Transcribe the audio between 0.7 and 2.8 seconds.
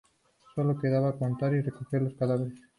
quedaba contar y recoger los cadáveres.